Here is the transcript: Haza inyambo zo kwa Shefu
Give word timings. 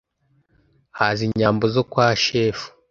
Haza 0.97 1.21
inyambo 1.27 1.65
zo 1.75 1.83
kwa 1.91 2.07
Shefu 2.23 2.67